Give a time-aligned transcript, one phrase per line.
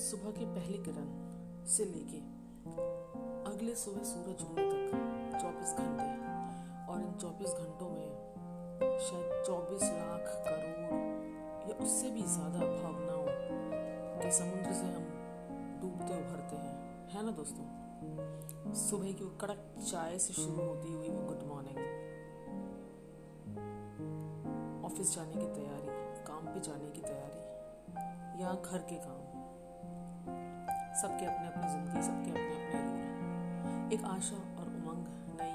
[0.00, 1.08] किरण
[1.66, 2.18] से लेके
[3.50, 4.92] अगले सुबह सूरज उगने तक
[5.34, 6.06] 24 घंटे
[6.92, 8.10] और इन 24 घंटों में
[9.00, 13.26] शायद 24 लाख करोड़ या उससे भी ज़्यादा भावनाओं
[14.22, 15.04] के समुद्र से हम
[15.82, 17.66] डूबते उभरते हैं। है ना दोस्तों?
[18.74, 21.78] सुबह की वो कड़क चाय से शुरू होती हुई वो गुड मॉर्निंग
[24.84, 25.88] ऑफ़िस जाने की तैयारी,
[26.22, 29.39] काम पे जाने की तैयारी या घर के काम।
[31.00, 35.06] सबके अपने अपनी ज़िंदगी, सबके अपने अपने रूल एक आशा और उमंग
[35.40, 35.54] नई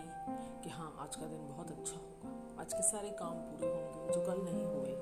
[0.63, 4.21] कि हाँ आज का दिन बहुत अच्छा होगा। आज के सारे काम पूरे होंगे, जो
[4.25, 4.93] कल नहीं हुए।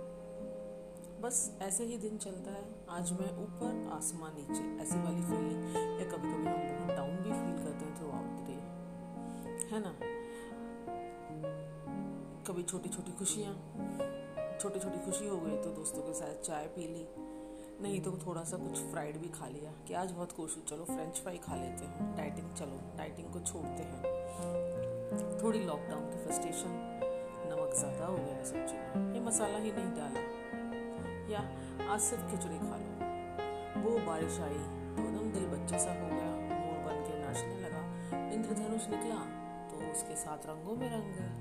[1.22, 5.62] बस ऐसे ही दिन चलता है। आज मैं ऊपर, आसमान नीचे, ऐसी वाली फीलिंग
[6.02, 8.58] या कभी कभी हम बहुत डाउन भी फील करते हैं थ्रू आउट डे
[9.76, 9.96] है ना?
[12.48, 13.54] कभी छोटी छोटी खुशियाँ
[14.62, 17.08] छोटी छोटी खुशी हो गई तो दोस्तों के साथ चाय पी ली।
[17.84, 21.18] नहीं तो थोड़ा सा कुछ फ्राइड भी खा लिया। कि आज बहुत हूँ चलो फ्रेंच
[21.18, 26.78] फ्राई खा लेते हैं। डाइटिंग चलो डाइटिंग को छोड़ते हैं। थोड़ी लॉकडाउन की फ्रस्ट्रेशन
[27.50, 30.22] नमक ज़्यादा हो गया है सब्ज़ी में ये मसाला ही नहीं डाला।
[31.34, 31.42] या
[31.94, 34.64] आज सिर्फ़ खिचड़ी खा लो। वो बारिश आई
[34.96, 37.84] तो एकदम दिल बच्चे सा हो गया। मोर बन के नाचने लगा।
[38.34, 39.20] इंद्रधनुष निकला
[39.72, 41.32] तो उसके साथ रंगों में रंग गए।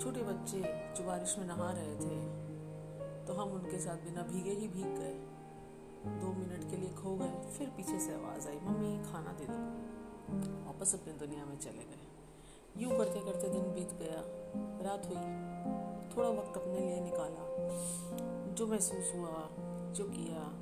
[0.00, 0.60] छोटे बच्चे
[0.96, 2.16] जो बारिश में नहा रहे थे
[3.38, 5.14] हम उनके साथ बिना भीगे ही भीग गए।
[6.20, 9.58] दो मिनट के लिए खो गए, फिर पीछे से आवाज़ आई, मम्मी, खाना दे दो।
[10.66, 12.06] वापस अपनी दुनिया में चले गए।
[12.76, 14.22] यूँ करते करते दिन बीत गया,
[14.86, 15.16] रात हुई।
[16.16, 17.44] थोड़ा वक्त अपने लिए निकाला,
[18.54, 19.48] जो महसूस हुआ,
[19.92, 20.52] जो किया।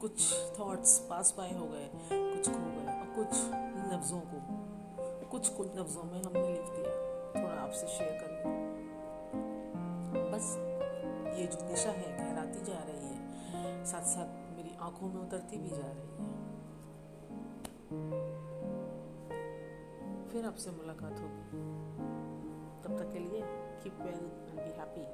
[0.00, 3.28] कुछ थॉट्स पास बाय हो गए, कुछ खो गए, और कुछ
[3.92, 4.38] लफ्ज़ों को,
[5.26, 6.92] कुछ कुछ लफ्ज़ों में हमने लिख दिया।
[7.42, 8.29] थोड़ा आपसे शेयर कर
[11.40, 15.68] ये जो दिशा है गहराती जा रही है साथ साथ मेरी आँखों में उतरती भी
[15.68, 16.28] जा रही है।
[20.32, 21.62] फिर आपसे मुलाकात होगी।
[22.82, 23.40] तब तक के लिए
[23.82, 25.04] keep well and be happy